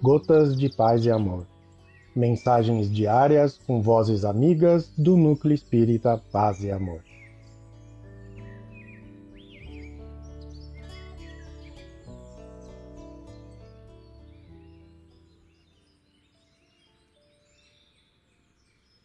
Gotas 0.00 0.56
de 0.56 0.68
Paz 0.68 1.04
e 1.04 1.10
Amor. 1.10 1.44
Mensagens 2.14 2.88
diárias 2.88 3.58
com 3.58 3.82
vozes 3.82 4.24
amigas 4.24 4.88
do 4.96 5.16
Núcleo 5.16 5.52
Espírita 5.52 6.22
Paz 6.30 6.62
e 6.62 6.70
Amor. 6.70 7.02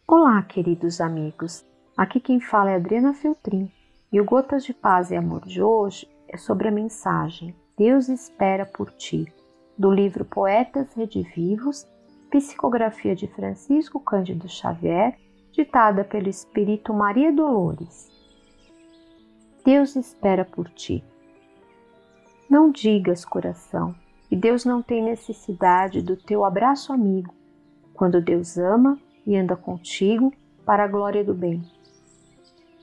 Olá, 0.06 0.42
queridos 0.42 1.00
amigos. 1.00 1.64
Aqui 1.96 2.20
quem 2.20 2.38
fala 2.38 2.70
é 2.70 2.76
Adriana 2.76 3.12
Filtrin 3.14 3.68
e 4.12 4.20
o 4.20 4.24
Gotas 4.24 4.64
de 4.64 4.72
Paz 4.72 5.10
e 5.10 5.16
Amor 5.16 5.44
de 5.44 5.60
hoje 5.60 6.08
é 6.28 6.36
sobre 6.36 6.68
a 6.68 6.72
mensagem 6.72 7.52
Deus 7.76 8.08
espera 8.08 8.64
por 8.64 8.92
ti, 8.92 9.26
do 9.76 9.90
livro 9.90 10.24
Poetas 10.24 10.94
Redivivos, 10.94 11.86
psicografia 12.30 13.14
de 13.14 13.26
Francisco 13.26 14.00
Cândido 14.00 14.48
Xavier, 14.48 15.18
ditada 15.52 16.04
pelo 16.04 16.28
Espírito 16.28 16.92
Maria 16.92 17.32
Dolores. 17.32 18.10
Deus 19.64 19.96
espera 19.96 20.44
por 20.44 20.68
ti. 20.70 21.02
Não 22.48 22.70
digas, 22.70 23.24
coração, 23.24 23.94
que 24.28 24.36
Deus 24.36 24.64
não 24.64 24.82
tem 24.82 25.02
necessidade 25.02 26.02
do 26.02 26.16
teu 26.16 26.44
abraço 26.44 26.92
amigo, 26.92 27.34
quando 27.94 28.20
Deus 28.20 28.58
ama 28.58 28.98
e 29.26 29.36
anda 29.36 29.56
contigo 29.56 30.32
para 30.64 30.84
a 30.84 30.88
glória 30.88 31.24
do 31.24 31.34
bem. 31.34 31.62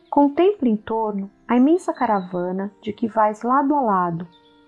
Contemple 0.10 0.70
em 0.70 0.76
torno 0.76 1.30
a 1.48 1.56
imensa 1.56 1.94
caravana 1.94 2.72
de 2.82 2.92
que 2.92 3.08
vais 3.08 3.44
lado 3.44 3.76
a 3.76 3.82
lado 3.82 4.28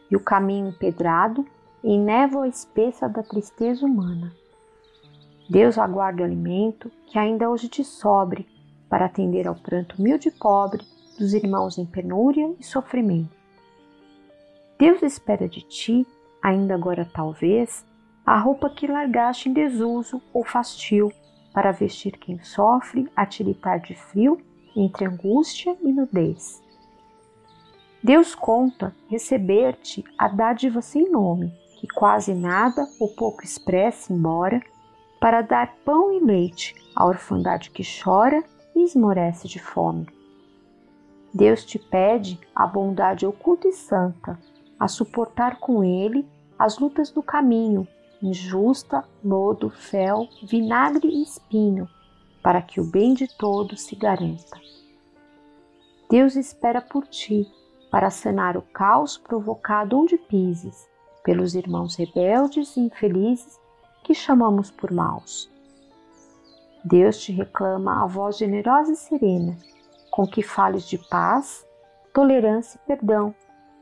e 0.10 0.16
o 0.16 0.20
caminho 0.24 0.70
empedrado 0.70 1.46
em 1.84 2.00
névoa 2.00 2.48
espessa 2.48 3.10
da 3.10 3.22
tristeza 3.22 3.86
humana. 3.86 4.34
Deus 5.50 5.78
aguarda 5.78 6.22
o 6.22 6.26
alimento 6.26 6.90
que 7.08 7.20
ainda 7.20 7.50
hoje 7.50 7.68
te 7.68 7.84
sobre 7.84 8.48
para 8.90 9.06
atender 9.06 9.48
ao 9.48 9.56
pranto 9.56 10.00
humilde 10.00 10.30
e 10.30 10.32
pobre 10.32 10.86
dos 11.20 11.34
irmãos 11.34 11.78
em 11.78 11.86
penúria 11.86 12.56
e 12.60 12.64
sofrimento. 12.64 13.36
Deus 14.80 15.02
espera 15.02 15.48
de 15.48 15.62
ti, 15.62 16.08
ainda 16.42 16.74
agora 16.74 17.06
talvez, 17.06 17.86
a 18.26 18.38
roupa 18.40 18.70
que 18.70 18.88
largaste 18.88 19.50
em 19.50 19.54
desuso 19.54 20.22
ou 20.34 20.44
fastio 20.44 21.12
para 21.54 21.72
vestir 21.72 22.18
quem 22.18 22.42
sofre 22.44 23.10
a 23.16 23.26
tiritar 23.26 23.80
de 23.82 23.94
frio 23.94 24.38
entre 24.76 25.06
angústia 25.06 25.78
e 25.82 25.92
nudez. 25.92 26.64
Deus 28.04 28.34
conta 28.34 28.94
receber-te 29.08 30.04
a 30.18 30.28
dádiva 30.28 30.82
sem 30.82 31.10
nome, 31.10 31.54
que 31.84 31.88
quase 31.90 32.34
nada 32.34 32.88
ou 32.98 33.10
pouco 33.10 33.44
expressa 33.44 34.14
embora, 34.14 34.64
para 35.20 35.42
dar 35.42 35.76
pão 35.84 36.14
e 36.14 36.20
leite 36.24 36.74
à 36.96 37.06
orfandade 37.06 37.72
que 37.72 37.84
chora 37.84 38.42
e 38.74 38.84
esmorece 38.84 39.50
de 39.50 39.60
fome. 39.60 40.08
Deus 41.34 41.66
te 41.66 41.78
pede 41.78 42.40
a 42.56 42.66
bondade 42.66 43.26
oculta 43.26 43.68
e 43.68 43.74
santa, 43.74 44.40
a 44.80 44.88
suportar 44.88 45.60
com 45.60 45.84
ele 45.84 46.26
as 46.58 46.80
lutas 46.80 47.12
do 47.12 47.22
caminho, 47.22 47.86
injusta, 48.22 49.04
lodo, 49.22 49.70
fel, 49.70 50.30
vinagre 50.42 51.10
e 51.10 51.22
espinho, 51.22 51.90
para 52.42 52.62
que 52.62 52.80
o 52.80 52.86
bem 52.86 53.14
de 53.14 53.28
todos 53.28 53.82
se 53.82 53.94
garanta. 53.98 54.58
Deus 56.10 56.38
espera 56.38 56.82
por 56.82 57.06
ti 57.08 57.46
para 57.92 58.10
sanar 58.10 58.56
o 58.56 58.62
caos 58.62 59.18
provocado 59.18 60.00
onde 60.00 60.18
pises, 60.18 60.93
pelos 61.24 61.56
irmãos 61.56 61.96
rebeldes 61.96 62.76
e 62.76 62.82
infelizes 62.82 63.60
que 64.04 64.14
chamamos 64.14 64.70
por 64.70 64.92
maus. 64.92 65.50
Deus 66.84 67.20
te 67.20 67.32
reclama 67.32 68.04
a 68.04 68.06
voz 68.06 68.38
generosa 68.38 68.92
e 68.92 68.96
serena, 68.96 69.58
com 70.12 70.28
que 70.28 70.44
fales 70.44 70.84
de 70.88 70.98
paz, 70.98 71.66
tolerância 72.14 72.78
e 72.78 72.88
perdão, 72.88 73.34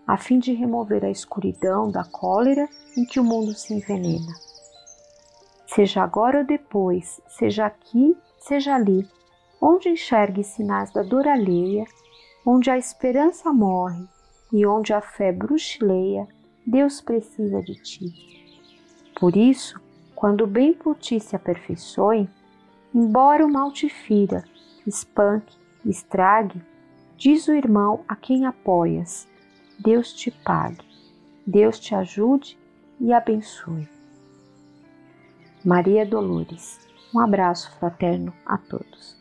a 0.05 0.17
fim 0.17 0.39
de 0.39 0.53
remover 0.53 1.03
a 1.03 1.09
escuridão 1.09 1.89
da 1.89 2.03
cólera 2.03 2.67
em 2.95 3.05
que 3.05 3.19
o 3.19 3.23
mundo 3.23 3.53
se 3.53 3.73
envenena. 3.73 4.33
Seja 5.65 6.03
agora 6.03 6.39
ou 6.39 6.45
depois, 6.45 7.21
seja 7.27 7.65
aqui, 7.65 8.15
seja 8.37 8.75
ali, 8.75 9.07
onde 9.59 9.89
enxergue 9.89 10.43
sinais 10.43 10.91
da 10.91 11.01
dor 11.01 11.27
alheia, 11.27 11.85
Onde 12.43 12.71
a 12.71 12.77
esperança 12.77 13.53
morre 13.53 14.03
e 14.51 14.65
onde 14.65 14.93
a 14.93 14.99
fé 14.99 15.31
bruxileia, 15.31 16.27
Deus 16.65 17.01
precisa 17.01 17.61
de 17.61 17.75
ti. 17.75 18.13
Por 19.19 19.35
isso, 19.35 19.79
quando 20.15 20.43
o 20.43 20.47
bem 20.47 20.73
por 20.73 20.95
ti 20.97 21.19
se 21.19 21.35
aperfeiçoe, 21.35 22.29
embora 22.93 23.45
o 23.45 23.51
mal 23.51 23.71
te 23.71 23.89
fira, 23.89 24.43
espanque, 24.85 25.57
estrague, 25.85 26.61
diz 27.17 27.47
o 27.47 27.53
irmão 27.53 28.03
a 28.07 28.15
quem 28.15 28.45
apoias: 28.45 29.27
Deus 29.79 30.13
te 30.13 30.31
pague, 30.31 30.85
Deus 31.45 31.79
te 31.79 31.95
ajude 31.95 32.57
e 32.99 33.11
abençoe. 33.13 33.87
Maria 35.63 36.05
Dolores. 36.05 36.79
Um 37.13 37.19
abraço 37.19 37.69
fraterno 37.77 38.33
a 38.45 38.57
todos. 38.57 39.20